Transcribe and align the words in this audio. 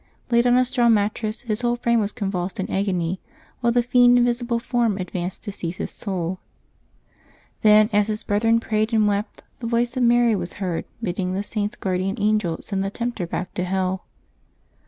Laid 0.31 0.47
on 0.47 0.57
a 0.57 0.65
straw 0.65 0.89
mattress, 0.89 1.41
his 1.41 1.61
whole 1.61 1.75
frame 1.75 1.99
was 1.99 2.11
convulsed 2.11 2.59
in 2.59 2.67
agony, 2.71 3.21
while 3.59 3.71
the 3.71 3.83
fiend 3.83 4.17
in 4.17 4.25
visible 4.25 4.57
form 4.57 4.97
advanced 4.97 5.43
to 5.43 5.51
seize 5.51 5.77
his 5.77 5.91
soul. 5.91 6.39
Then, 7.61 7.87
as 7.93 8.07
his 8.07 8.23
brethren 8.23 8.59
prayed 8.59 8.93
and 8.93 9.07
wept, 9.07 9.43
the 9.59 9.67
voice 9.67 9.95
of 9.95 10.01
Mary 10.01 10.35
was 10.35 10.53
heard, 10.53 10.85
bidding 11.03 11.35
the 11.35 11.43
Saint's 11.43 11.75
guardian 11.75 12.15
angel 12.19 12.59
send 12.63 12.83
the 12.83 12.89
tempter 12.89 13.27
back 13.27 13.53
to 13.53 13.63
hell. 13.63 14.05